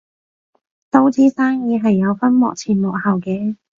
[0.89, 3.55] 都知生意係有分幕前幕後嘅